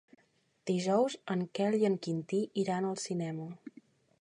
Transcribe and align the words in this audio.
Dijous 0.69 1.17
en 1.35 1.43
Quel 1.59 1.77
i 1.81 1.87
en 1.91 1.99
Quintí 2.07 2.43
iran 2.63 2.89
al 2.89 2.99
cinema. 3.07 3.51